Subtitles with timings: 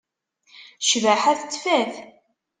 [0.83, 1.93] Ccbaḥa tettfat.